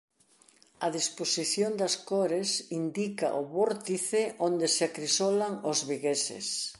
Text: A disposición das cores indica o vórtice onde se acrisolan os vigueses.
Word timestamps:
A 0.85 0.87
disposición 0.97 1.71
das 1.81 1.95
cores 2.09 2.49
indica 2.81 3.27
o 3.39 3.41
vórtice 3.55 4.21
onde 4.47 4.65
se 4.75 4.83
acrisolan 4.89 5.53
os 5.71 5.77
vigueses. 5.89 6.47